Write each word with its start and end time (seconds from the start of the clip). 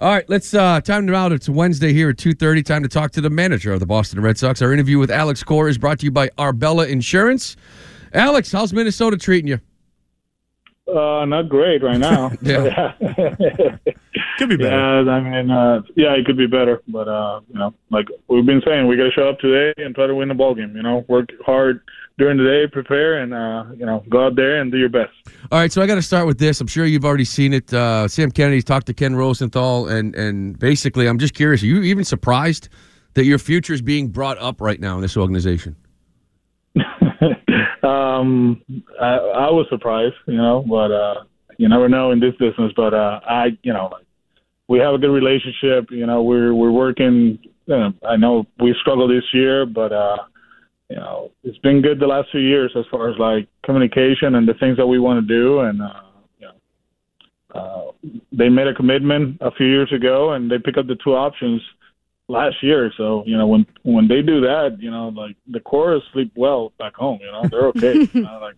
All 0.00 0.10
right, 0.12 0.28
let's 0.28 0.54
uh 0.54 0.80
time 0.80 1.06
to 1.06 1.14
out. 1.14 1.32
It's 1.32 1.48
Wednesday 1.48 1.92
here 1.92 2.10
at 2.10 2.16
2:30. 2.16 2.64
Time 2.64 2.82
to 2.82 2.88
talk 2.88 3.10
to 3.12 3.20
the 3.20 3.30
manager 3.30 3.72
of 3.72 3.80
the 3.80 3.86
Boston 3.86 4.20
Red 4.20 4.38
Sox. 4.38 4.62
Our 4.62 4.72
interview 4.72 4.98
with 4.98 5.10
Alex 5.10 5.42
Cora 5.42 5.70
is 5.70 5.78
brought 5.78 5.98
to 6.00 6.04
you 6.06 6.10
by 6.10 6.30
Arbella 6.38 6.86
Insurance. 6.86 7.56
Alex, 8.12 8.52
how's 8.52 8.72
Minnesota 8.72 9.16
treating 9.16 9.48
you? 9.48 9.60
Uh, 10.88 11.24
not 11.26 11.48
great 11.48 11.82
right 11.82 11.98
now. 11.98 12.32
Yeah. 12.42 12.92
Could 14.38 14.48
be 14.50 14.56
better. 14.56 15.02
Yeah, 15.04 15.10
I 15.10 15.20
mean, 15.20 15.50
uh, 15.50 15.82
yeah, 15.96 16.12
it 16.14 16.24
could 16.24 16.36
be 16.36 16.46
better, 16.46 16.80
but 16.86 17.08
uh, 17.08 17.40
you 17.52 17.58
know, 17.58 17.74
like 17.90 18.06
we've 18.28 18.46
been 18.46 18.62
saying, 18.64 18.86
we 18.86 18.96
got 18.96 19.04
to 19.04 19.10
show 19.10 19.28
up 19.28 19.40
today 19.40 19.74
and 19.82 19.96
try 19.96 20.06
to 20.06 20.14
win 20.14 20.28
the 20.28 20.34
ball 20.34 20.54
game. 20.54 20.76
You 20.76 20.82
know, 20.82 21.04
work 21.08 21.30
hard 21.44 21.80
during 22.18 22.36
the 22.36 22.44
day, 22.44 22.66
prepare, 22.70 23.22
and 23.22 23.32
uh, 23.32 23.64
you 23.76 23.86
know, 23.86 24.04
go 24.08 24.26
out 24.26 24.36
there 24.36 24.60
and 24.60 24.70
do 24.70 24.78
your 24.78 24.88
best. 24.88 25.12
All 25.50 25.58
right, 25.58 25.72
so 25.72 25.80
I 25.80 25.86
got 25.86 25.94
to 25.94 26.02
start 26.02 26.26
with 26.26 26.38
this. 26.38 26.60
I'm 26.60 26.66
sure 26.66 26.84
you've 26.84 27.04
already 27.04 27.24
seen 27.24 27.52
it. 27.52 27.72
Uh, 27.72 28.08
Sam 28.08 28.30
Kennedy's 28.30 28.64
talked 28.64 28.86
to 28.88 28.94
Ken 28.94 29.14
Rosenthal, 29.16 29.86
and 29.88 30.14
and 30.14 30.58
basically, 30.58 31.06
I'm 31.06 31.18
just 31.18 31.34
curious. 31.34 31.62
Are 31.62 31.66
you 31.66 31.82
even 31.82 32.04
surprised 32.04 32.68
that 33.14 33.24
your 33.24 33.38
future 33.38 33.72
is 33.72 33.80
being 33.80 34.08
brought 34.08 34.36
up 34.38 34.60
right 34.60 34.80
now 34.80 34.96
in 34.96 35.02
this 35.02 35.16
organization? 35.16 35.76
um, 37.82 38.62
I, 39.00 39.14
I 39.14 39.50
was 39.50 39.66
surprised, 39.70 40.14
you 40.26 40.36
know, 40.36 40.64
but 40.68 40.90
uh, 40.90 41.24
you 41.56 41.68
never 41.68 41.88
know 41.88 42.10
in 42.10 42.20
this 42.20 42.34
business. 42.34 42.72
But 42.76 42.94
uh, 42.94 43.20
I, 43.26 43.56
you 43.62 43.72
know, 43.72 43.92
we 44.66 44.80
have 44.80 44.92
a 44.92 44.98
good 44.98 45.12
relationship. 45.12 45.90
You 45.90 46.06
know, 46.06 46.22
we're 46.22 46.52
we're 46.52 46.72
working. 46.72 47.38
You 47.66 47.76
know, 47.76 47.92
I 48.08 48.16
know 48.16 48.46
we 48.58 48.74
struggled 48.80 49.10
this 49.10 49.24
year, 49.32 49.66
but 49.66 49.92
uh, 49.92 50.16
you 50.90 50.96
know, 50.96 51.30
it's 51.44 51.58
been 51.58 51.82
good 51.82 52.00
the 52.00 52.06
last 52.06 52.30
few 52.30 52.40
years 52.40 52.72
as 52.76 52.84
far 52.90 53.10
as 53.10 53.18
like 53.18 53.48
communication 53.64 54.34
and 54.34 54.48
the 54.48 54.54
things 54.54 54.76
that 54.78 54.86
we 54.86 54.98
want 54.98 55.20
to 55.20 55.26
do. 55.26 55.60
And 55.60 55.82
uh, 55.82 56.00
you 56.38 56.48
know, 57.54 57.60
uh, 57.60 58.08
they 58.32 58.48
made 58.48 58.68
a 58.68 58.74
commitment 58.74 59.38
a 59.40 59.50
few 59.50 59.66
years 59.66 59.92
ago, 59.92 60.32
and 60.32 60.50
they 60.50 60.58
picked 60.58 60.78
up 60.78 60.86
the 60.86 60.96
two 61.04 61.14
options 61.14 61.60
last 62.28 62.56
year. 62.62 62.90
So 62.96 63.22
you 63.26 63.36
know, 63.36 63.46
when 63.46 63.66
when 63.82 64.08
they 64.08 64.22
do 64.22 64.40
that, 64.40 64.78
you 64.80 64.90
know, 64.90 65.08
like 65.08 65.36
the 65.46 65.60
Coras 65.60 66.02
sleep 66.12 66.32
well 66.36 66.72
back 66.78 66.94
home. 66.94 67.18
You 67.20 67.32
know, 67.32 67.44
they're 67.50 67.66
okay. 67.68 68.08
you 68.12 68.22
know, 68.22 68.38
like. 68.40 68.56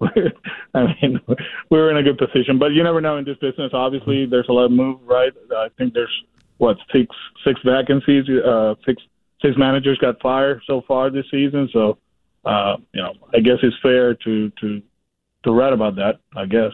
I 0.74 0.94
mean, 1.00 1.20
we're 1.70 1.88
in 1.90 1.96
a 1.96 2.02
good 2.02 2.18
position, 2.18 2.58
but 2.58 2.72
you 2.72 2.82
never 2.82 3.00
know 3.00 3.16
in 3.16 3.24
this 3.24 3.38
business. 3.38 3.70
Obviously, 3.72 4.26
there's 4.26 4.48
a 4.48 4.52
lot 4.52 4.64
of 4.66 4.72
move, 4.72 4.98
right? 5.04 5.32
I 5.56 5.68
think 5.78 5.94
there's 5.94 6.12
what 6.58 6.76
six 6.92 7.14
six 7.46 7.60
vacancies, 7.64 8.24
uh, 8.44 8.74
six 8.84 9.00
six 9.44 9.56
managers 9.58 9.98
got 9.98 10.20
fired 10.20 10.62
so 10.66 10.82
far 10.88 11.10
this 11.10 11.26
season. 11.30 11.68
So, 11.72 11.98
uh, 12.44 12.76
you 12.92 13.02
know, 13.02 13.12
I 13.34 13.40
guess 13.40 13.58
it's 13.62 13.76
fair 13.82 14.14
to 14.14 14.50
to 14.60 14.82
to 15.44 15.52
write 15.52 15.72
about 15.72 15.96
that. 15.96 16.20
I 16.36 16.46
guess. 16.46 16.72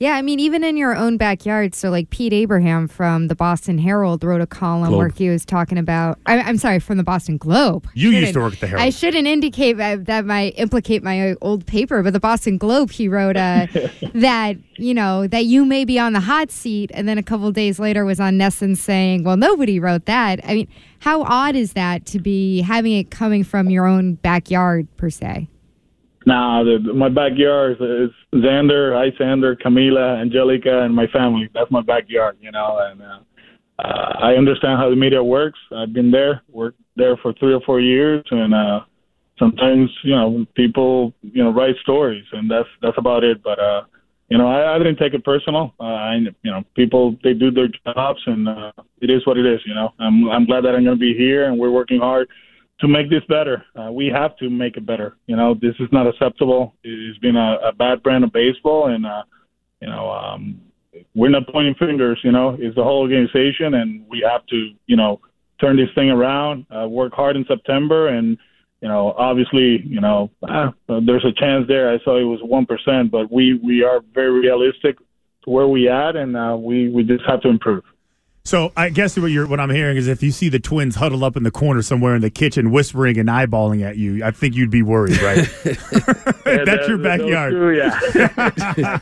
Yeah, 0.00 0.14
I 0.14 0.22
mean, 0.22 0.38
even 0.38 0.62
in 0.62 0.76
your 0.76 0.94
own 0.94 1.16
backyard. 1.16 1.74
So, 1.74 1.90
like 1.90 2.10
Pete 2.10 2.32
Abraham 2.32 2.86
from 2.86 3.26
the 3.26 3.34
Boston 3.34 3.78
Herald 3.78 4.22
wrote 4.22 4.40
a 4.40 4.46
column 4.46 4.90
Globe. 4.90 4.98
where 4.98 5.08
he 5.08 5.28
was 5.28 5.44
talking 5.44 5.76
about. 5.76 6.18
I, 6.24 6.38
I'm 6.38 6.56
sorry, 6.56 6.78
from 6.78 6.98
the 6.98 7.02
Boston 7.04 7.36
Globe. 7.36 7.88
You 7.94 8.10
used 8.10 8.34
to 8.34 8.40
work 8.40 8.54
at 8.54 8.60
the 8.60 8.68
Herald. 8.68 8.86
I 8.86 8.90
shouldn't 8.90 9.26
indicate 9.26 9.76
that, 9.78 10.06
that 10.06 10.24
might 10.24 10.54
implicate 10.56 11.02
my 11.02 11.34
old 11.40 11.66
paper, 11.66 12.02
but 12.04 12.12
the 12.12 12.20
Boston 12.20 12.58
Globe, 12.58 12.92
he 12.92 13.08
wrote 13.08 13.36
uh, 13.36 13.66
that 14.14 14.56
you 14.76 14.94
know 14.94 15.26
that 15.26 15.46
you 15.46 15.64
may 15.64 15.84
be 15.84 15.98
on 15.98 16.12
the 16.12 16.20
hot 16.20 16.52
seat, 16.52 16.92
and 16.94 17.08
then 17.08 17.18
a 17.18 17.22
couple 17.22 17.50
days 17.50 17.80
later 17.80 18.04
was 18.04 18.20
on 18.20 18.38
NESN 18.38 18.76
saying, 18.76 19.24
"Well, 19.24 19.36
nobody 19.36 19.80
wrote 19.80 20.04
that." 20.06 20.38
I 20.44 20.54
mean, 20.54 20.68
how 21.00 21.22
odd 21.24 21.56
is 21.56 21.72
that 21.72 22.06
to 22.06 22.20
be 22.20 22.60
having 22.60 22.92
it 22.92 23.10
coming 23.10 23.42
from 23.42 23.68
your 23.68 23.86
own 23.86 24.14
backyard 24.14 24.86
per 24.96 25.10
se? 25.10 25.48
Nah, 26.28 26.62
the, 26.62 26.92
my 26.92 27.08
backyard 27.08 27.78
is 27.80 28.10
Xander, 28.34 28.92
hi 28.92 29.16
Xander, 29.18 29.56
Camila, 29.56 30.20
Angelica, 30.20 30.82
and 30.82 30.94
my 30.94 31.06
family. 31.06 31.48
That's 31.54 31.70
my 31.70 31.80
backyard, 31.80 32.36
you 32.38 32.52
know. 32.52 32.78
And 32.82 33.00
uh, 33.00 33.20
uh, 33.78 34.12
I 34.20 34.34
understand 34.34 34.78
how 34.78 34.90
the 34.90 34.96
media 34.96 35.24
works. 35.24 35.58
I've 35.74 35.94
been 35.94 36.10
there, 36.10 36.42
worked 36.50 36.82
there 36.96 37.16
for 37.22 37.32
three 37.40 37.54
or 37.54 37.62
four 37.64 37.80
years, 37.80 38.22
and 38.30 38.52
uh, 38.52 38.80
sometimes 39.38 39.88
you 40.04 40.14
know 40.14 40.44
people 40.54 41.14
you 41.22 41.42
know 41.42 41.50
write 41.50 41.76
stories, 41.80 42.26
and 42.32 42.50
that's 42.50 42.68
that's 42.82 42.98
about 42.98 43.24
it. 43.24 43.42
But 43.42 43.58
uh, 43.58 43.84
you 44.28 44.36
know, 44.36 44.48
I, 44.48 44.74
I 44.74 44.76
didn't 44.76 44.96
take 44.96 45.14
it 45.14 45.24
personal. 45.24 45.72
Uh, 45.80 45.84
I, 45.84 46.16
you 46.16 46.50
know, 46.50 46.62
people 46.76 47.16
they 47.24 47.32
do 47.32 47.50
their 47.50 47.68
jobs, 47.86 48.20
and 48.26 48.50
uh, 48.50 48.72
it 49.00 49.08
is 49.08 49.26
what 49.26 49.38
it 49.38 49.46
is. 49.46 49.60
You 49.64 49.74
know, 49.74 49.94
I'm 49.98 50.28
I'm 50.28 50.44
glad 50.44 50.64
that 50.64 50.74
I'm 50.74 50.84
going 50.84 50.98
to 50.98 51.00
be 51.00 51.14
here, 51.16 51.46
and 51.46 51.58
we're 51.58 51.70
working 51.70 52.00
hard 52.00 52.28
to 52.80 52.88
make 52.88 53.10
this 53.10 53.24
better. 53.28 53.64
Uh, 53.76 53.90
we 53.90 54.06
have 54.06 54.36
to 54.36 54.48
make 54.48 54.76
it 54.76 54.86
better. 54.86 55.16
You 55.26 55.36
know, 55.36 55.54
this 55.54 55.74
is 55.80 55.88
not 55.90 56.06
acceptable. 56.06 56.74
It's 56.84 57.18
been 57.18 57.36
a, 57.36 57.58
a 57.64 57.72
bad 57.72 58.02
brand 58.02 58.24
of 58.24 58.32
baseball, 58.32 58.88
and 58.88 59.04
uh, 59.04 59.22
you 59.80 59.88
know, 59.88 60.10
um, 60.10 60.60
we're 61.14 61.30
not 61.30 61.48
pointing 61.48 61.74
fingers. 61.74 62.18
You 62.22 62.32
know, 62.32 62.56
it's 62.58 62.76
the 62.76 62.84
whole 62.84 63.00
organization, 63.00 63.74
and 63.74 64.04
we 64.08 64.24
have 64.28 64.46
to, 64.46 64.70
you 64.86 64.96
know, 64.96 65.20
turn 65.60 65.76
this 65.76 65.88
thing 65.94 66.10
around. 66.10 66.66
Uh, 66.70 66.88
work 66.88 67.12
hard 67.12 67.36
in 67.36 67.44
September, 67.46 68.08
and 68.08 68.38
you 68.80 68.88
know, 68.88 69.12
obviously, 69.18 69.82
you 69.84 70.00
know, 70.00 70.30
uh, 70.48 70.70
there's 70.88 71.24
a 71.24 71.32
chance 71.32 71.66
there. 71.66 71.92
I 71.92 71.98
saw 72.04 72.16
it 72.18 72.24
was 72.24 72.40
one 72.42 72.66
percent, 72.66 73.10
but 73.10 73.30
we 73.32 73.54
we 73.62 73.82
are 73.82 74.00
very 74.14 74.30
realistic 74.30 74.98
to 75.44 75.50
where 75.50 75.66
we 75.66 75.88
at, 75.88 76.14
and 76.14 76.36
uh, 76.36 76.56
we 76.58 76.88
we 76.90 77.02
just 77.02 77.24
have 77.26 77.40
to 77.42 77.48
improve. 77.48 77.82
So 78.48 78.72
I 78.78 78.88
guess 78.88 79.14
what 79.18 79.26
you're 79.26 79.46
what 79.46 79.60
I'm 79.60 79.68
hearing 79.68 79.98
is 79.98 80.08
if 80.08 80.22
you 80.22 80.30
see 80.30 80.48
the 80.48 80.58
twins 80.58 80.94
huddle 80.94 81.22
up 81.22 81.36
in 81.36 81.42
the 81.42 81.50
corner 81.50 81.82
somewhere 81.82 82.14
in 82.14 82.22
the 82.22 82.30
kitchen, 82.30 82.70
whispering 82.70 83.18
and 83.18 83.28
eyeballing 83.28 83.82
at 83.86 83.98
you, 83.98 84.24
I 84.24 84.30
think 84.30 84.56
you'd 84.56 84.70
be 84.70 84.80
worried, 84.80 85.20
right? 85.20 85.46
Yeah, 86.46 86.64
That's 86.64 86.88
your 86.88 86.96
those 86.96 87.04
backyard. 87.04 87.52
two, 87.52 87.72
yeah. 87.72 88.98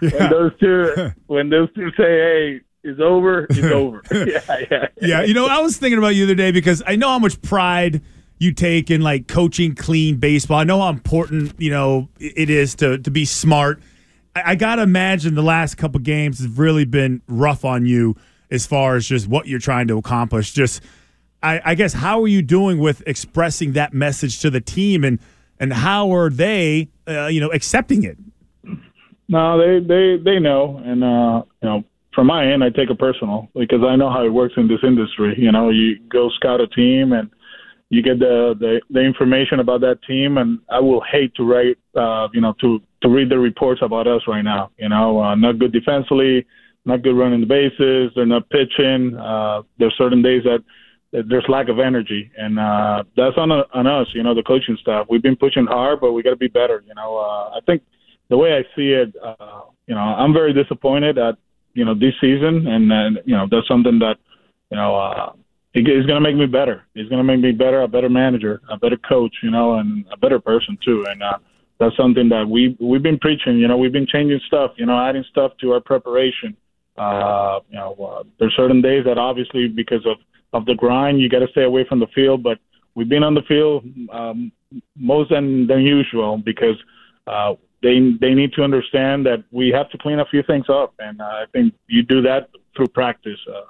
when 0.00 0.30
those 0.30 0.52
two, 0.58 1.12
when 1.28 1.50
those 1.50 1.68
two 1.72 1.90
say, 1.92 2.02
"Hey, 2.02 2.60
it's 2.82 3.00
over," 3.00 3.46
it's 3.48 3.62
over. 3.62 4.02
yeah, 4.10 4.64
yeah. 4.68 4.88
yeah, 5.00 5.22
you 5.22 5.34
know, 5.34 5.46
I 5.46 5.60
was 5.60 5.76
thinking 5.76 5.98
about 5.98 6.16
you 6.16 6.26
the 6.26 6.32
other 6.32 6.42
day 6.42 6.50
because 6.50 6.82
I 6.84 6.96
know 6.96 7.10
how 7.10 7.20
much 7.20 7.40
pride 7.42 8.02
you 8.40 8.52
take 8.52 8.90
in 8.90 9.02
like 9.02 9.28
coaching 9.28 9.76
clean 9.76 10.16
baseball. 10.16 10.58
I 10.58 10.64
know 10.64 10.80
how 10.80 10.88
important 10.88 11.54
you 11.58 11.70
know 11.70 12.08
it 12.18 12.50
is 12.50 12.74
to 12.76 12.98
to 12.98 13.10
be 13.12 13.24
smart. 13.24 13.80
I, 14.34 14.42
I 14.46 14.54
gotta 14.56 14.82
imagine 14.82 15.36
the 15.36 15.44
last 15.44 15.76
couple 15.76 16.00
games 16.00 16.42
have 16.42 16.58
really 16.58 16.86
been 16.86 17.22
rough 17.28 17.64
on 17.64 17.86
you 17.86 18.16
as 18.50 18.66
far 18.66 18.96
as 18.96 19.06
just 19.06 19.28
what 19.28 19.46
you're 19.46 19.60
trying 19.60 19.88
to 19.88 19.98
accomplish. 19.98 20.52
Just, 20.52 20.82
I, 21.42 21.60
I 21.64 21.74
guess, 21.74 21.92
how 21.92 22.22
are 22.22 22.28
you 22.28 22.42
doing 22.42 22.78
with 22.78 23.02
expressing 23.06 23.72
that 23.72 23.94
message 23.94 24.40
to 24.40 24.50
the 24.50 24.60
team, 24.60 25.04
and 25.04 25.18
and 25.58 25.72
how 25.72 26.12
are 26.12 26.30
they, 26.30 26.88
uh, 27.06 27.26
you 27.26 27.40
know, 27.40 27.50
accepting 27.52 28.02
it? 28.02 28.18
No, 29.28 29.58
they 29.58 29.86
they 29.86 30.16
they 30.22 30.38
know, 30.40 30.82
and 30.84 31.04
uh, 31.04 31.42
you 31.62 31.68
know, 31.68 31.84
from 32.14 32.26
my 32.26 32.50
end, 32.52 32.64
I 32.64 32.70
take 32.70 32.90
it 32.90 32.98
personal 32.98 33.48
because 33.54 33.82
I 33.86 33.96
know 33.96 34.10
how 34.10 34.24
it 34.24 34.30
works 34.30 34.54
in 34.56 34.66
this 34.66 34.80
industry. 34.82 35.34
You 35.38 35.52
know, 35.52 35.70
you 35.70 36.00
go 36.08 36.28
scout 36.30 36.60
a 36.60 36.66
team 36.66 37.12
and 37.12 37.30
you 37.90 38.02
get 38.02 38.18
the 38.18 38.54
the, 38.58 38.80
the 38.90 39.00
information 39.00 39.60
about 39.60 39.80
that 39.82 39.98
team, 40.06 40.38
and 40.38 40.58
I 40.68 40.80
will 40.80 41.02
hate 41.10 41.34
to 41.36 41.44
write, 41.44 41.78
uh, 41.94 42.28
you 42.32 42.40
know, 42.40 42.54
to 42.60 42.80
to 43.02 43.08
read 43.08 43.30
the 43.30 43.38
reports 43.38 43.80
about 43.82 44.06
us 44.06 44.22
right 44.26 44.42
now. 44.42 44.70
You 44.78 44.88
know, 44.88 45.20
uh, 45.22 45.34
not 45.34 45.58
good 45.58 45.72
defensively, 45.72 46.46
not 46.84 47.02
good 47.02 47.16
running 47.16 47.40
the 47.40 47.46
bases. 47.46 48.12
They're 48.14 48.26
not 48.26 48.48
pitching. 48.50 49.16
Uh, 49.16 49.62
there's 49.78 49.94
certain 49.98 50.22
days 50.22 50.42
that, 50.44 50.64
that 51.12 51.28
there's 51.28 51.44
lack 51.48 51.68
of 51.68 51.78
energy, 51.78 52.30
and 52.36 52.58
uh, 52.58 53.04
that's 53.16 53.36
on 53.36 53.50
on 53.50 53.86
us. 53.86 54.06
You 54.14 54.22
know, 54.22 54.34
the 54.34 54.42
coaching 54.42 54.78
staff. 54.80 55.06
We've 55.08 55.22
been 55.22 55.36
pushing 55.36 55.66
hard, 55.66 56.00
but 56.00 56.12
we 56.12 56.22
got 56.22 56.30
to 56.30 56.36
be 56.36 56.48
better. 56.48 56.82
You 56.86 56.94
know, 56.94 57.18
uh, 57.18 57.56
I 57.56 57.60
think 57.66 57.82
the 58.28 58.36
way 58.36 58.54
I 58.54 58.62
see 58.76 58.92
it, 58.92 59.14
uh, 59.22 59.62
you 59.86 59.94
know, 59.94 60.00
I'm 60.00 60.32
very 60.32 60.52
disappointed 60.52 61.18
at 61.18 61.36
you 61.74 61.84
know 61.84 61.94
this 61.94 62.14
season, 62.20 62.66
and 62.66 62.90
then 62.90 63.18
you 63.24 63.36
know 63.36 63.46
that's 63.50 63.68
something 63.68 63.98
that 63.98 64.16
you 64.70 64.76
know 64.76 64.96
uh, 64.96 65.32
it 65.74 65.88
is 65.88 66.06
going 66.06 66.16
to 66.16 66.20
make 66.20 66.36
me 66.36 66.46
better. 66.46 66.84
It's 66.94 67.08
going 67.08 67.24
to 67.24 67.24
make 67.24 67.40
me 67.40 67.52
better, 67.52 67.82
a 67.82 67.88
better 67.88 68.08
manager, 68.08 68.60
a 68.70 68.76
better 68.76 68.96
coach, 68.96 69.34
you 69.42 69.50
know, 69.50 69.74
and 69.74 70.04
a 70.12 70.16
better 70.16 70.40
person 70.40 70.76
too. 70.84 71.04
And 71.08 71.22
uh, 71.22 71.38
that's 71.78 71.96
something 71.96 72.28
that 72.30 72.48
we 72.48 72.76
we've 72.80 73.02
been 73.02 73.18
preaching. 73.18 73.58
You 73.58 73.68
know, 73.68 73.76
we've 73.76 73.92
been 73.92 74.06
changing 74.06 74.40
stuff. 74.46 74.72
You 74.76 74.86
know, 74.86 74.98
adding 74.98 75.24
stuff 75.30 75.52
to 75.60 75.72
our 75.72 75.80
preparation. 75.80 76.56
Uh, 77.00 77.60
you 77.70 77.76
know, 77.76 77.94
uh, 77.94 78.22
there's 78.38 78.54
certain 78.56 78.80
days 78.82 79.04
that 79.06 79.18
obviously 79.18 79.68
because 79.68 80.04
of 80.06 80.16
of 80.52 80.66
the 80.66 80.74
grind, 80.74 81.20
you 81.20 81.28
got 81.28 81.38
to 81.38 81.48
stay 81.48 81.62
away 81.62 81.84
from 81.88 81.98
the 82.00 82.06
field. 82.08 82.42
But 82.42 82.58
we've 82.94 83.08
been 83.08 83.22
on 83.22 83.34
the 83.34 83.42
field 83.42 83.84
um, 84.12 84.52
most 84.96 85.30
than 85.30 85.66
than 85.66 85.80
usual 85.80 86.36
because 86.38 86.76
uh, 87.26 87.54
they 87.82 87.96
they 88.20 88.34
need 88.34 88.52
to 88.54 88.62
understand 88.62 89.24
that 89.26 89.42
we 89.50 89.68
have 89.70 89.88
to 89.90 89.98
clean 89.98 90.18
a 90.20 90.26
few 90.26 90.42
things 90.42 90.66
up, 90.68 90.92
and 90.98 91.20
uh, 91.20 91.24
I 91.24 91.44
think 91.52 91.72
you 91.86 92.02
do 92.02 92.20
that 92.22 92.50
through 92.76 92.88
practice. 92.88 93.38
Uh, 93.48 93.62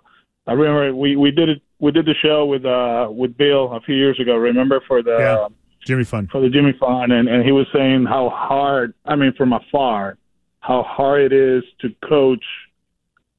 I 0.47 0.53
remember 0.55 0.95
we 0.95 1.17
we 1.17 1.31
did 1.31 1.49
it. 1.51 1.63
We 1.79 1.93
did 1.93 2.07
the 2.07 2.15
show 2.21 2.45
with 2.47 2.65
uh 2.65 3.09
with 3.11 3.37
Bill 3.37 3.73
a 3.73 3.81
few 3.81 3.95
years 3.95 4.19
ago. 4.19 4.37
Remember 4.37 4.81
for 4.89 5.03
the 5.03 5.17
Yeah. 5.19 5.49
Jimmy 5.87 6.05
Fund. 6.05 6.29
for 6.31 6.41
the 6.43 6.51
Jimmy 6.51 6.73
Fund, 6.81 7.13
and 7.13 7.29
and 7.29 7.45
he 7.45 7.53
was 7.53 7.67
saying 7.73 8.05
how 8.07 8.29
hard. 8.31 8.93
I 9.07 9.15
mean, 9.17 9.33
from 9.35 9.53
afar, 9.53 10.19
how 10.61 10.83
hard 10.83 11.21
it 11.23 11.33
is 11.33 11.63
to 11.81 11.89
coach 12.07 12.45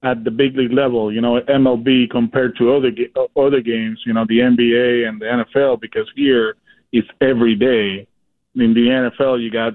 at 0.03 0.23
the 0.23 0.31
big 0.31 0.55
league 0.55 0.73
level. 0.73 1.11
You 1.11 1.21
know, 1.21 1.39
MLB 1.41 2.09
compared 2.09 2.55
to 2.57 2.73
other 2.73 2.91
other 3.37 3.61
games. 3.61 4.01
You 4.05 4.13
know, 4.13 4.25
the 4.27 4.39
NBA 4.39 5.07
and 5.07 5.21
the 5.21 5.25
NFL 5.45 5.81
because 5.81 6.09
here 6.15 6.55
it's 6.91 7.07
every 7.21 7.55
day. 7.55 8.07
In 8.55 8.73
the 8.73 9.11
NFL, 9.19 9.41
you 9.41 9.49
got 9.49 9.73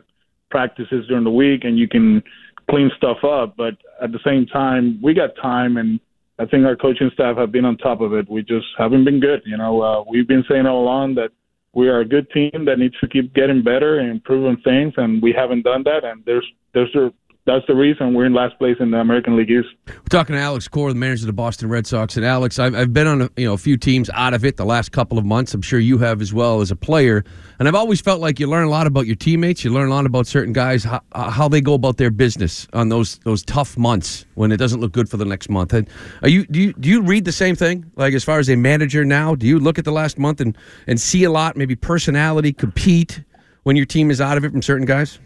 practices 0.51 1.07
during 1.09 1.25
the 1.25 1.31
week, 1.31 1.65
and 1.65 1.79
you 1.79 1.89
can 1.89 2.23
clean 2.69 2.91
stuff 2.97 3.25
up. 3.25 3.57
But 3.57 3.75
at 4.03 4.13
the 4.13 4.19
same 4.25 4.47
time, 4.47 5.01
we 5.03 5.15
got 5.15 5.31
time, 5.41 5.79
and 5.79 5.99
I 6.39 6.45
think 6.45 6.67
our 6.67 6.77
coaching 6.77 7.11
staff 7.15 7.39
have 7.39 7.53
been 7.53 7.65
on 7.65 7.79
top 7.79 8.03
of 8.03 8.13
it. 8.13 8.29
We 8.31 8.43
just 8.43 8.67
haven't 8.77 9.05
been 9.05 9.21
good. 9.21 9.43
You 9.47 9.57
know, 9.57 9.81
uh, 9.81 10.05
we've 10.09 10.29
been 10.29 10.45
saying 10.49 10.67
all 10.67 10.83
along 10.83 11.15
that 11.15 11.31
we 11.73 11.89
are 11.89 12.01
a 12.01 12.05
good 12.05 12.31
team 12.31 12.65
that 12.67 12.79
needs 12.79 12.99
to 13.01 13.09
keep 13.09 13.35
getting 13.35 13.63
better 13.63 13.99
and 13.99 14.11
improving 14.11 14.57
things, 14.63 14.95
and 14.97 15.23
we 15.23 15.33
haven't 15.33 15.63
done 15.63 15.83
that. 15.85 16.05
And 16.05 16.23
there's 16.25 16.47
there's 16.75 16.95
a, 16.95 17.13
that's 17.47 17.65
the 17.69 17.75
reason 17.75 18.13
we're 18.13 18.27
in 18.27 18.35
last 18.35 18.59
place 18.59 18.77
in 18.81 18.91
the 18.91 18.99
American 18.99 19.37
League 19.37 19.51
East. 19.51 19.69
We're 19.87 19.95
talking 20.11 20.35
to 20.35 20.41
Alex 20.41 20.67
Cora, 20.67 20.93
the 20.93 20.99
manager 20.99 21.23
of 21.23 21.29
the 21.29 21.33
Boston 21.33 21.69
Red 21.69 21.87
Sox. 21.87 22.17
And 22.17 22.27
Alex, 22.27 22.59
I've, 22.59 22.75
I've 22.75 22.93
been 22.93 23.07
on 23.07 23.23
a, 23.23 23.31
you 23.37 23.47
know 23.47 23.55
a 23.55 23.59
few 23.59 23.77
teams 23.77 24.11
out 24.11 24.35
of 24.35 24.45
it 24.45 24.57
the 24.57 24.65
last 24.65 24.91
couple 24.91 25.17
of 25.17 25.25
months. 25.25 25.55
I'm 25.55 25.63
sure 25.63 25.79
you 25.79 25.99
have 25.99 26.21
as 26.21 26.35
well 26.35 26.61
as 26.61 26.73
a 26.73 26.77
player. 26.77 27.25
And 27.59 27.69
I've 27.69 27.77
always 27.77 28.01
felt 28.01 28.21
like 28.21 28.41
you 28.41 28.49
learn 28.49 28.65
a 28.65 28.69
lot 28.69 28.89
about 28.89 29.07
your 29.07 29.15
teammates. 29.15 29.65
You 29.65 29.73
learn 29.73 29.89
a 29.89 29.95
lot 29.95 30.07
about 30.07 30.27
certain 30.27 30.53
guys 30.53 30.83
how, 30.83 31.01
how 31.15 31.49
they 31.49 31.61
go 31.61 31.75
about 31.75 31.99
their 31.99 32.11
business 32.11 32.67
on 32.73 32.89
those 32.89 33.19
those 33.19 33.45
tough 33.45 33.79
months 33.79 34.27
when 34.35 34.51
it 34.51 34.57
doesn't 34.57 34.81
look 34.81 34.93
good 34.93 35.09
for 35.09 35.17
the 35.17 35.25
next 35.25 35.49
month. 35.49 35.73
And 35.73 35.89
are 36.23 36.29
you 36.29 36.47
do 36.47 36.61
you 36.61 36.73
do 36.73 36.89
you 36.89 37.01
read 37.01 37.25
the 37.25 37.33
same 37.33 37.55
thing? 37.55 37.91
Like 37.95 38.13
as 38.13 38.25
far 38.25 38.41
as 38.41 38.51
a 38.51 38.57
manager 38.57 39.05
now, 39.05 39.37
do 39.37 39.47
you 39.47 39.61
look 39.61 39.79
at 39.79 39.85
the 39.85 39.93
last 39.93 40.19
month 40.19 40.41
and 40.41 40.59
and 40.89 41.01
see 41.01 41.23
a 41.23 41.31
lot, 41.31 41.57
maybe 41.57 41.77
personality, 41.77 42.53
compete 42.53 43.23
when 43.63 43.77
your 43.77 43.87
team 43.87 44.11
is 44.11 44.21
out 44.21 44.37
of 44.37 44.45
it 44.45 44.51
from 44.51 44.63
certain 44.63 44.87
guys? 44.87 45.21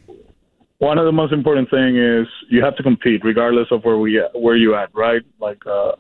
One 0.81 0.97
of 0.97 1.05
the 1.05 1.13
most 1.13 1.33
important 1.33 1.69
thing 1.71 1.99
is 1.99 2.27
you 2.49 2.65
have 2.65 2.75
to 2.75 2.83
compete 2.83 3.23
regardless 3.23 3.69
of 3.71 3.85
where 3.85 3.99
we 3.99 4.21
where 4.35 4.57
you 4.57 4.75
at 4.75 4.89
right? 4.95 5.23
Like 5.39 5.65
uh 5.67 5.93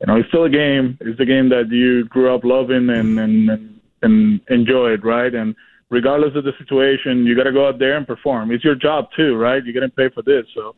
you 0.00 0.06
know 0.08 0.16
it's 0.16 0.28
still 0.28 0.44
a 0.44 0.50
game. 0.50 0.98
It's 1.00 1.18
the 1.18 1.24
game 1.24 1.48
that 1.50 1.70
you 1.70 2.04
grew 2.06 2.34
up 2.34 2.42
loving 2.44 2.90
and 2.90 3.18
and 3.18 3.80
and, 4.02 4.40
enjoyed 4.50 5.04
right? 5.04 5.32
And 5.32 5.54
regardless 5.88 6.32
of 6.34 6.42
the 6.44 6.52
situation 6.58 7.24
you 7.24 7.36
got 7.36 7.44
to 7.44 7.52
go 7.52 7.68
out 7.68 7.78
there 7.78 7.96
and 7.96 8.06
perform. 8.06 8.50
It's 8.50 8.64
your 8.64 8.74
job 8.74 9.06
too 9.16 9.36
right? 9.36 9.64
You're 9.64 9.72
getting 9.72 9.90
paid 9.90 10.12
for 10.12 10.22
this. 10.22 10.44
So 10.52 10.74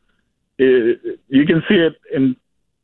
it, 0.59 1.19
you 1.29 1.47
can 1.47 1.63
see 1.67 1.77
it 1.77 1.95
in 2.15 2.37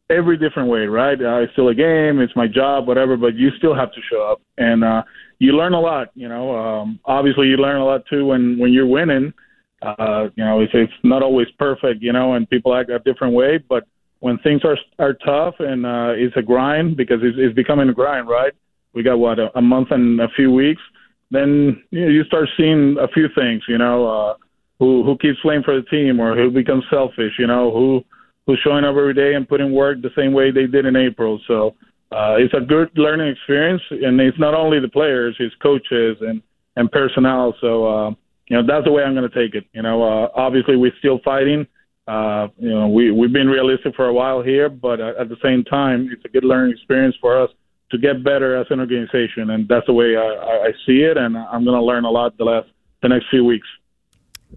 every 0.08 0.38
different 0.38 0.70
way 0.70 0.86
right? 0.86 1.20
Uh, 1.20 1.42
it's 1.42 1.52
still 1.52 1.69
a 1.69 1.74
game. 1.74 2.19
It's 2.19 2.34
my 2.34 2.48
job 2.48 2.86
whatever 2.88 3.19
but 3.19 3.34
you 3.34 3.50
still 3.58 3.74
have 3.74 3.92
to 3.92 4.00
show 4.10 4.22
up. 4.22 4.40
And 4.56 4.82
uh 4.82 5.02
you 5.38 5.52
learn 5.52 5.74
a 5.74 5.80
lot 5.80 6.08
you 6.14 6.30
know? 6.30 6.58
Um 6.58 6.98
obviously 7.04 7.48
you 7.48 7.58
learn 7.58 7.76
a 7.76 7.84
lot 7.84 8.06
too 8.08 8.24
when 8.24 8.58
when 8.58 8.72
you're 8.72 8.86
winning 8.86 9.34
uh, 9.82 10.29
you 10.37 10.44
know, 10.44 10.61
it's, 10.61 10.73
it's 10.75 10.93
not 11.02 11.23
always 11.23 11.49
perfect, 11.58 12.02
you 12.02 12.12
know, 12.12 12.34
and 12.34 12.49
people 12.49 12.75
act 12.75 12.90
a 12.90 12.99
different 13.00 13.34
way. 13.34 13.58
But 13.58 13.84
when 14.20 14.38
things 14.38 14.62
are 14.64 14.79
are 14.99 15.14
tough 15.14 15.56
and 15.58 15.84
uh, 15.84 16.12
it's 16.14 16.37
a 16.37 16.43
grind 16.43 16.96
because 16.96 17.19
it's, 17.23 17.37
it's 17.38 17.55
becoming 17.55 17.88
a 17.88 17.93
grind, 17.93 18.29
right? 18.29 18.52
We 18.94 19.02
got 19.02 19.19
what 19.19 19.38
a, 19.38 19.56
a 19.58 19.62
month 19.62 19.88
and 19.90 20.20
a 20.20 20.29
few 20.37 20.52
weeks. 20.52 20.82
Then 21.31 21.82
you, 21.90 22.02
know, 22.02 22.08
you 22.08 22.25
start 22.25 22.49
seeing 22.56 22.96
a 23.00 23.08
few 23.08 23.29
things, 23.34 23.62
you 23.69 23.79
know, 23.79 24.06
uh, 24.06 24.34
who 24.79 25.02
who 25.05 25.17
keeps 25.19 25.40
playing 25.40 25.62
for 25.64 25.75
the 25.75 25.87
team 25.87 26.20
or 26.20 26.37
who 26.37 26.50
becomes 26.50 26.84
selfish, 26.90 27.32
you 27.38 27.46
know, 27.46 27.73
who 27.73 28.02
who's 28.46 28.61
showing 28.62 28.84
up 28.84 28.96
every 28.96 29.14
day 29.14 29.34
and 29.34 29.49
putting 29.49 29.73
work 29.73 30.00
the 30.02 30.11
same 30.17 30.32
way 30.32 30.50
they 30.50 30.67
did 30.67 30.87
in 30.87 30.94
April. 30.96 31.40
So 31.49 31.75
uh, 32.12 32.37
it's 32.38 32.55
a 32.55 32.61
good 32.61 32.90
learning 32.96 33.29
experience, 33.29 33.82
and 33.90 34.20
it's 34.20 34.38
not 34.38 34.55
only 34.55 34.79
the 34.79 34.88
players, 34.88 35.34
it's 35.40 35.55
coaches 35.56 36.17
and 36.20 36.43
and 36.76 36.90
personnel. 36.90 37.55
So. 37.61 37.87
Uh, 37.87 38.11
you 38.52 38.58
know 38.58 38.66
that's 38.66 38.84
the 38.84 38.93
way 38.93 39.02
I'm 39.02 39.14
going 39.14 39.28
to 39.28 39.34
take 39.34 39.54
it. 39.54 39.64
You 39.72 39.81
know, 39.81 40.02
uh, 40.02 40.28
obviously 40.34 40.76
we're 40.76 40.93
still 40.99 41.20
fighting. 41.25 41.66
Uh, 42.06 42.49
you 42.58 42.69
know, 42.69 42.87
we 42.87 43.10
we've 43.10 43.32
been 43.32 43.49
realistic 43.49 43.94
for 43.96 44.08
a 44.08 44.12
while 44.12 44.43
here, 44.43 44.69
but 44.69 45.00
uh, 45.00 45.14
at 45.19 45.31
the 45.31 45.38
same 45.43 45.64
time, 45.64 46.10
it's 46.12 46.22
a 46.26 46.28
good 46.28 46.44
learning 46.44 46.75
experience 46.76 47.16
for 47.19 47.43
us 47.43 47.49
to 47.93 47.96
get 47.96 48.22
better 48.22 48.54
as 48.54 48.66
an 48.69 48.78
organization, 48.81 49.49
and 49.50 49.66
that's 49.69 49.87
the 49.87 49.94
way 49.94 50.16
I, 50.16 50.66
I 50.66 50.72
see 50.84 51.00
it. 51.00 51.16
And 51.16 51.34
I'm 51.38 51.64
going 51.64 51.78
to 51.78 51.82
learn 51.82 52.04
a 52.04 52.10
lot 52.10 52.37
the 52.37 52.44
last 52.44 52.69
the 53.00 53.08
next 53.08 53.31
few 53.31 53.43
weeks. 53.43 53.66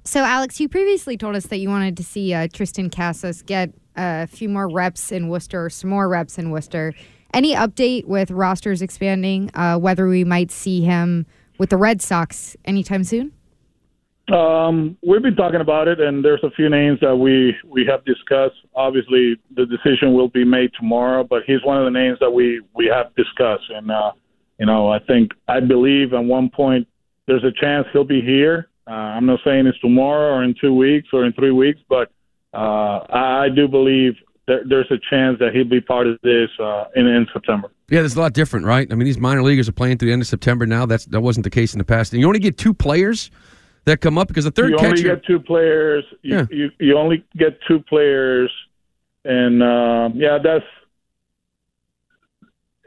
So, 0.03 0.19
Alex, 0.19 0.59
you 0.59 0.67
previously 0.67 1.15
told 1.15 1.37
us 1.37 1.45
that 1.45 1.59
you 1.59 1.69
wanted 1.69 1.95
to 1.95 2.03
see 2.03 2.33
uh, 2.33 2.49
Triston 2.49 2.93
Casas 2.93 3.43
get 3.43 3.73
a 3.95 4.27
few 4.27 4.49
more 4.49 4.67
reps 4.67 5.13
in 5.13 5.29
Worcester, 5.29 5.63
or 5.63 5.69
some 5.69 5.89
more 5.89 6.09
reps 6.09 6.37
in 6.37 6.49
Worcester. 6.49 6.93
Any 7.33 7.55
update 7.55 8.07
with 8.07 8.29
rosters 8.29 8.81
expanding? 8.81 9.51
Uh, 9.53 9.77
whether 9.77 10.05
we 10.05 10.25
might 10.25 10.51
see 10.51 10.81
him 10.81 11.25
with 11.57 11.69
the 11.69 11.77
Red 11.77 12.01
Sox 12.01 12.57
anytime 12.65 13.05
soon? 13.05 13.31
Um, 14.31 14.97
we've 15.05 15.21
been 15.21 15.35
talking 15.35 15.61
about 15.61 15.87
it, 15.87 15.99
and 15.99 16.25
there's 16.25 16.43
a 16.43 16.49
few 16.51 16.67
names 16.67 16.99
that 17.01 17.15
we 17.15 17.55
we 17.63 17.85
have 17.85 18.03
discussed. 18.05 18.55
Obviously, 18.73 19.39
the 19.55 19.65
decision 19.65 20.13
will 20.13 20.29
be 20.29 20.43
made 20.43 20.71
tomorrow, 20.77 21.23
but 21.23 21.43
he's 21.45 21.63
one 21.63 21.77
of 21.77 21.85
the 21.85 21.91
names 21.91 22.17
that 22.19 22.31
we 22.31 22.61
we 22.73 22.87
have 22.87 23.13
discussed. 23.15 23.69
And 23.69 23.91
uh, 23.91 24.13
you 24.59 24.65
know, 24.65 24.89
I 24.89 24.99
think 24.99 25.31
I 25.47 25.59
believe 25.59 26.13
at 26.13 26.23
one 26.23 26.49
point 26.49 26.87
there's 27.27 27.43
a 27.43 27.51
chance 27.51 27.85
he'll 27.93 28.03
be 28.03 28.21
here. 28.21 28.69
Uh, 28.87 28.93
I'm 28.93 29.27
not 29.27 29.39
saying 29.43 29.67
it's 29.67 29.79
tomorrow 29.79 30.35
or 30.35 30.43
in 30.43 30.55
two 30.59 30.73
weeks 30.73 31.09
or 31.13 31.25
in 31.25 31.33
three 31.33 31.51
weeks, 31.51 31.79
but 31.87 32.11
uh, 32.53 33.05
I, 33.09 33.45
I 33.45 33.49
do 33.55 33.67
believe 33.67 34.13
there, 34.47 34.61
there's 34.67 34.89
a 34.91 34.97
chance 35.09 35.37
that 35.39 35.53
he'll 35.53 35.69
be 35.69 35.81
part 35.81 36.07
of 36.07 36.17
this 36.23 36.49
uh, 36.59 36.85
in 36.95 37.05
in 37.05 37.27
September. 37.31 37.71
Yeah, 37.89 37.99
there's 37.99 38.15
a 38.15 38.19
lot 38.19 38.33
different, 38.33 38.65
right? 38.65 38.91
I 38.91 38.95
mean, 38.95 39.05
these 39.05 39.19
minor 39.19 39.43
leaguers 39.43 39.69
are 39.69 39.73
playing 39.73 39.99
through 39.99 40.07
the 40.07 40.13
end 40.13 40.23
of 40.23 40.27
September 40.27 40.65
now. 40.65 40.87
That's 40.87 41.05
that 41.05 41.21
wasn't 41.21 41.43
the 41.43 41.51
case 41.51 41.75
in 41.75 41.77
the 41.77 41.85
past. 41.85 42.11
And 42.11 42.19
you 42.19 42.25
only 42.25 42.39
get 42.39 42.57
two 42.57 42.73
players 42.73 43.29
that 43.85 44.01
come 44.01 44.17
up 44.17 44.27
because 44.27 44.45
the 44.45 44.51
third 44.51 44.71
you 44.71 44.77
catcher. 44.77 44.87
only 44.89 45.03
get 45.03 45.25
two 45.25 45.39
players. 45.39 46.03
You, 46.21 46.35
Yeah. 46.37 46.45
you 46.51 46.69
you 46.79 46.97
only 46.97 47.23
get 47.37 47.59
two 47.67 47.79
players, 47.81 48.51
and 49.23 49.61
um, 49.63 50.13
yeah, 50.15 50.37
that's 50.43 50.65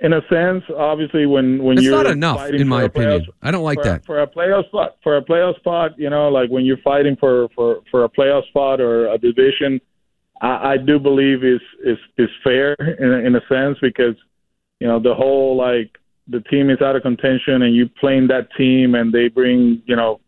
in 0.00 0.12
a 0.12 0.20
sense. 0.28 0.62
Obviously, 0.76 1.26
when 1.26 1.62
when 1.62 1.76
That's 1.76 1.84
you're 1.86 1.96
not 2.02 2.06
enough, 2.10 2.50
in 2.50 2.68
my 2.68 2.84
a 2.84 2.88
playoff- 2.88 3.16
opinion. 3.16 3.26
I 3.42 3.50
don't 3.50 3.64
like 3.64 3.78
for, 3.78 3.84
that. 3.84 4.06
for 4.06 4.20
a 4.22 4.26
playoff 4.26 4.66
spot. 4.66 4.96
For 5.02 5.16
a 5.16 5.22
playoff 5.24 5.56
spot, 5.56 5.98
you 5.98 6.08
know, 6.10 6.28
like 6.28 6.50
when 6.50 6.64
you're 6.64 6.78
fighting 6.78 7.16
for 7.18 7.48
for 7.54 7.80
for 7.90 8.04
a 8.04 8.08
playoff 8.08 8.46
spot 8.48 8.80
or 8.80 9.08
a 9.12 9.18
division, 9.18 9.80
I, 10.40 10.72
I 10.72 10.76
do 10.76 10.98
believe 10.98 11.44
is 11.44 11.60
is 11.84 11.98
is 12.16 12.28
fair 12.44 12.74
in 12.74 13.26
in 13.26 13.36
a 13.36 13.40
sense 13.48 13.78
because 13.82 14.14
you 14.80 14.86
know 14.86 15.00
the 15.00 15.14
whole 15.14 15.56
like 15.56 15.90
the 16.28 16.40
team 16.42 16.70
is 16.70 16.80
out 16.82 16.94
of 16.94 17.02
contention 17.02 17.62
and 17.62 17.74
you 17.74 17.88
playing 18.00 18.28
that 18.28 18.48
team 18.56 18.94
and 18.94 19.12
they 19.12 19.28
bring 19.28 19.82
you 19.86 19.96
know 19.96 20.20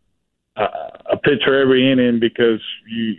a, 0.65 1.17
pitcher 1.17 1.61
every 1.61 1.91
inning 1.91 2.19
because 2.21 2.61
you 2.89 3.15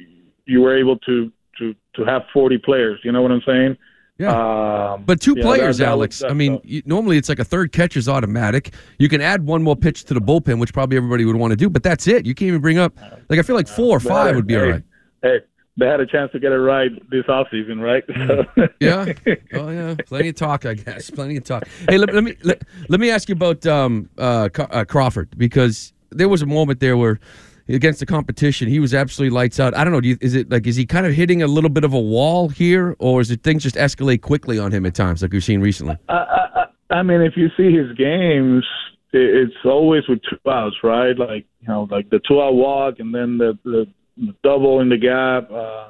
you 0.45 0.61
were 0.61 0.77
able 0.77 0.97
to 0.99 1.31
to 1.59 1.75
to 1.95 2.05
have 2.05 2.23
40 2.33 2.57
players. 2.59 2.99
You 3.03 3.11
know 3.11 3.21
what 3.21 3.31
I'm 3.31 3.41
saying? 3.45 3.77
Yeah. 4.17 4.91
Um, 4.93 5.03
But 5.03 5.19
two 5.19 5.33
yeah, 5.35 5.43
players, 5.43 5.77
that- 5.79 5.85
that 5.85 5.91
Alex. 5.91 6.21
was- 6.21 6.31
I 6.31 6.33
mean, 6.35 6.59
you, 6.63 6.81
normally 6.85 7.17
it's 7.17 7.27
like 7.29 7.39
a 7.39 7.43
third 7.43 7.71
catcher's 7.71 8.07
automatic. 8.07 8.73
You 8.99 9.09
can 9.09 9.19
add 9.19 9.45
one 9.45 9.63
more 9.63 9.75
pitch 9.75 10.03
to 10.05 10.13
the 10.13 10.21
bullpen, 10.21 10.59
which 10.59 10.73
probably 10.73 10.97
everybody 10.97 11.25
would 11.25 11.35
want 11.35 11.51
to 11.51 11.57
do, 11.57 11.69
but 11.69 11.81
that's 11.83 12.07
it. 12.07 12.25
You 12.25 12.35
can't 12.35 12.49
even 12.49 12.61
bring 12.61 12.77
up 12.77 12.93
like 13.29 13.39
I 13.39 13.41
feel 13.41 13.55
like 13.55 13.67
four 13.67 13.97
or 13.97 13.99
five 13.99 14.31
hey, 14.31 14.35
would 14.35 14.47
be 14.47 14.55
all 14.55 14.63
hey, 14.63 14.71
right. 14.71 14.83
Hey, 15.23 15.39
they 15.77 15.87
had 15.87 15.99
a 16.01 16.05
chance 16.05 16.31
to 16.33 16.39
get 16.39 16.51
it 16.51 16.57
right 16.57 16.91
this 17.09 17.25
offseason, 17.25 17.81
right? 17.81 18.03
So, 18.27 18.67
Yeah. 18.79 19.13
Oh 19.53 19.69
yeah. 19.69 19.95
Plenty 20.05 20.29
of 20.29 20.35
talk, 20.35 20.65
I 20.65 20.75
guess. 20.75 21.09
Plenty 21.09 21.37
of 21.37 21.43
talk. 21.43 21.67
Hey, 21.89 21.97
let, 21.97 22.13
let 22.13 22.23
me 22.23 22.35
let, 22.43 22.61
let 22.89 22.99
me 22.99 23.09
ask 23.09 23.27
you 23.29 23.33
about 23.33 23.65
um, 23.65 24.09
uh, 24.17 24.49
uh, 24.57 24.85
Crawford 24.85 25.29
because 25.37 25.93
there 26.11 26.29
was 26.29 26.41
a 26.41 26.45
moment 26.45 26.79
there 26.79 26.97
where 26.97 27.19
against 27.67 27.99
the 27.99 28.05
competition 28.05 28.67
he 28.67 28.79
was 28.79 28.93
absolutely 28.93 29.33
lights 29.35 29.59
out. 29.59 29.75
I 29.75 29.83
don't 29.83 29.93
know. 29.93 30.01
Do 30.01 30.09
you, 30.09 30.17
is 30.21 30.35
it 30.35 30.49
like 30.49 30.67
is 30.67 30.75
he 30.75 30.85
kind 30.85 31.05
of 31.05 31.13
hitting 31.13 31.41
a 31.41 31.47
little 31.47 31.69
bit 31.69 31.83
of 31.83 31.93
a 31.93 31.99
wall 31.99 32.49
here, 32.49 32.95
or 32.99 33.21
is 33.21 33.31
it 33.31 33.43
things 33.43 33.63
just 33.63 33.75
escalate 33.75 34.21
quickly 34.21 34.59
on 34.59 34.71
him 34.71 34.85
at 34.85 34.95
times, 34.95 35.21
like 35.21 35.31
we've 35.31 35.43
seen 35.43 35.61
recently? 35.61 35.97
I, 36.09 36.13
I, 36.13 36.95
I 36.95 37.03
mean, 37.03 37.21
if 37.21 37.33
you 37.37 37.47
see 37.55 37.75
his 37.75 37.95
games, 37.97 38.65
it's 39.13 39.53
always 39.65 40.03
with 40.07 40.19
two 40.29 40.49
outs, 40.49 40.75
right? 40.83 41.17
Like 41.17 41.45
you 41.61 41.67
know, 41.67 41.87
like 41.89 42.09
the 42.09 42.19
two-out 42.27 42.53
walk 42.53 42.95
and 42.99 43.13
then 43.13 43.37
the, 43.37 43.57
the, 43.63 43.85
the 44.17 44.35
double 44.43 44.81
in 44.81 44.89
the 44.89 44.97
gap. 44.97 45.51
Uh, 45.51 45.89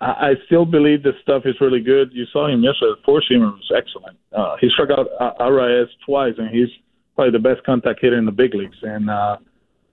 I, 0.00 0.30
I 0.30 0.34
still 0.46 0.64
believe 0.64 1.02
this 1.02 1.14
stuff 1.22 1.42
is 1.44 1.54
really 1.60 1.80
good. 1.80 2.10
You 2.12 2.24
saw 2.32 2.48
him 2.48 2.62
yesterday. 2.62 2.92
The 2.96 3.04
four 3.04 3.22
seamer 3.30 3.52
was 3.52 3.72
excellent. 3.76 4.16
Uh, 4.32 4.56
he 4.60 4.70
struck 4.70 4.90
out 4.90 5.06
uh, 5.20 5.42
Arraez 5.42 5.86
twice, 6.06 6.34
and 6.38 6.48
he's 6.48 6.68
probably 7.20 7.38
the 7.38 7.54
best 7.54 7.62
contact 7.66 8.00
hitter 8.00 8.16
in 8.16 8.24
the 8.24 8.32
big 8.32 8.54
leagues. 8.54 8.78
And 8.82 9.10
uh, 9.10 9.36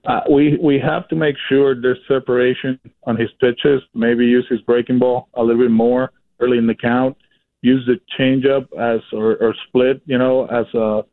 uh, 0.05 0.21
we 0.31 0.57
we 0.63 0.79
have 0.79 1.09
to 1.09 1.15
make 1.15 1.35
sure 1.49 1.75
there's 1.75 1.99
separation 2.07 2.79
on 3.03 3.17
his 3.17 3.29
pitches. 3.41 3.81
Maybe 3.93 4.25
use 4.25 4.47
his 4.49 4.61
breaking 4.61 4.99
ball 4.99 5.27
a 5.33 5.43
little 5.43 5.61
bit 5.61 5.71
more 5.71 6.11
early 6.39 6.57
in 6.57 6.67
the 6.67 6.75
count. 6.75 7.17
Use 7.61 7.85
the 7.85 7.99
changeup 8.17 8.67
as 8.79 9.01
or, 9.11 9.35
or 9.43 9.53
split, 9.67 10.01
you 10.05 10.17
know, 10.17 10.45
as 10.45 10.67
a 10.73 11.03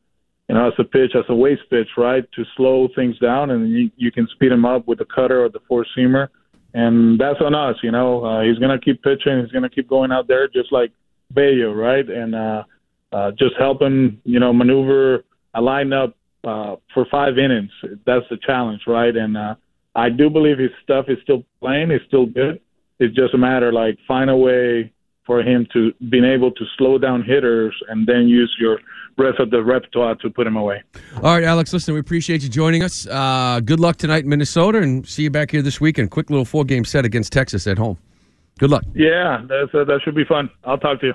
you 0.48 0.54
know 0.54 0.68
as 0.68 0.74
a 0.78 0.84
pitch, 0.84 1.12
as 1.16 1.24
a 1.28 1.34
waste 1.34 1.62
pitch, 1.68 1.88
right, 1.96 2.24
to 2.36 2.44
slow 2.56 2.86
things 2.94 3.18
down, 3.18 3.50
and 3.50 3.72
you, 3.72 3.90
you 3.96 4.12
can 4.12 4.28
speed 4.34 4.52
him 4.52 4.64
up 4.64 4.86
with 4.86 4.98
the 4.98 5.06
cutter 5.06 5.44
or 5.44 5.48
the 5.48 5.60
four 5.66 5.84
seamer. 5.98 6.28
And 6.74 7.18
that's 7.18 7.40
on 7.40 7.56
us, 7.56 7.76
you 7.82 7.90
know. 7.90 8.24
Uh, 8.24 8.42
he's 8.42 8.58
gonna 8.60 8.78
keep 8.78 9.02
pitching. 9.02 9.40
He's 9.40 9.50
gonna 9.50 9.68
keep 9.68 9.88
going 9.88 10.12
out 10.12 10.28
there 10.28 10.46
just 10.46 10.70
like 10.70 10.92
Bello, 11.32 11.72
right? 11.72 12.08
And 12.08 12.36
uh, 12.36 12.62
uh, 13.10 13.32
just 13.32 13.54
help 13.58 13.82
him, 13.82 14.20
you 14.24 14.38
know, 14.38 14.52
maneuver 14.52 15.24
a 15.54 15.60
lineup 15.60 16.14
uh, 16.44 16.76
for 16.92 17.06
five 17.10 17.38
innings. 17.38 17.70
That's 18.04 18.26
the 18.30 18.38
challenge, 18.44 18.82
right? 18.86 19.14
And 19.14 19.36
uh, 19.36 19.54
I 19.94 20.10
do 20.10 20.28
believe 20.28 20.58
his 20.58 20.70
stuff 20.82 21.06
is 21.08 21.18
still 21.22 21.44
playing. 21.60 21.90
It's 21.90 22.04
still 22.06 22.26
good. 22.26 22.60
It's 22.98 23.14
just 23.14 23.34
a 23.34 23.38
matter 23.38 23.72
like 23.72 23.98
find 24.06 24.30
a 24.30 24.36
way 24.36 24.92
for 25.26 25.40
him 25.40 25.66
to 25.72 25.92
being 26.10 26.24
able 26.24 26.50
to 26.52 26.64
slow 26.76 26.98
down 26.98 27.22
hitters 27.22 27.74
and 27.88 28.06
then 28.06 28.28
use 28.28 28.54
your 28.58 28.78
rest 29.16 29.40
of 29.40 29.50
the 29.50 29.62
repertoire 29.62 30.14
to 30.16 30.28
put 30.28 30.46
him 30.46 30.56
away. 30.56 30.82
All 31.16 31.34
right, 31.34 31.44
Alex. 31.44 31.72
Listen, 31.72 31.94
we 31.94 32.00
appreciate 32.00 32.42
you 32.42 32.48
joining 32.48 32.82
us. 32.82 33.06
Uh, 33.06 33.60
good 33.64 33.80
luck 33.80 33.96
tonight 33.96 34.24
in 34.24 34.28
Minnesota, 34.28 34.78
and 34.78 35.06
see 35.08 35.22
you 35.22 35.30
back 35.30 35.50
here 35.50 35.62
this 35.62 35.80
weekend. 35.80 36.10
Quick 36.10 36.30
little 36.30 36.44
four 36.44 36.64
game 36.64 36.84
set 36.84 37.04
against 37.04 37.32
Texas 37.32 37.66
at 37.66 37.78
home. 37.78 37.96
Good 38.58 38.70
luck. 38.70 38.84
Yeah, 38.94 39.44
that's, 39.48 39.74
uh, 39.74 39.84
that 39.84 40.00
should 40.04 40.14
be 40.14 40.24
fun. 40.24 40.50
I'll 40.64 40.78
talk 40.78 41.00
to 41.00 41.06
you. 41.06 41.14